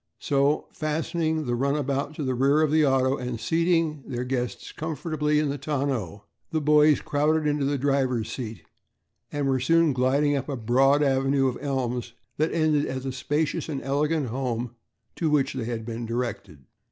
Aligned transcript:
So, 0.17 0.65
fastening 0.73 1.45
the 1.45 1.53
runabout 1.53 2.15
to 2.15 2.23
the 2.23 2.33
rear 2.33 2.63
of 2.63 2.71
the 2.71 2.83
auto 2.87 3.17
and 3.17 3.39
seating 3.39 4.01
their 4.07 4.23
guests 4.23 4.71
comfortably 4.71 5.37
in 5.37 5.49
the 5.49 5.59
tonneau, 5.59 6.23
the 6.49 6.59
boys 6.59 7.01
crowded 7.01 7.45
into 7.45 7.65
the 7.65 7.77
driver's 7.77 8.31
seat 8.33 8.63
and 9.31 9.47
were 9.47 9.59
soon 9.59 9.93
gliding 9.93 10.35
up 10.35 10.49
a 10.49 10.57
broad 10.57 11.03
avenue 11.03 11.47
of 11.47 11.59
elms 11.61 12.13
that 12.37 12.51
ended 12.51 12.87
at 12.87 13.03
the 13.03 13.11
spacious 13.11 13.69
and 13.69 13.83
elegant 13.83 14.29
home 14.29 14.71
to 15.17 15.29
which 15.29 15.53
they 15.53 15.65
had 15.65 15.85
been 15.85 16.07
directed. 16.07 16.65